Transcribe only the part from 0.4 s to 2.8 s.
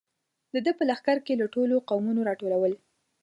د ده په لښکر کې له ټولو قومونو را ټول.